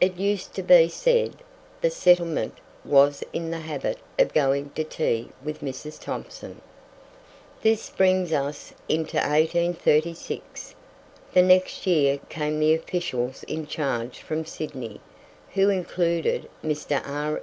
[0.00, 1.44] It used to be said that
[1.82, 6.00] "the settlement" was in the habit of going to tea with Mrs.
[6.00, 6.60] Thomson.
[7.62, 10.74] This brings us into 1836.
[11.32, 15.00] The next year came the officials in charge from Sydney,
[15.54, 17.00] who included Mr.
[17.08, 17.40] R.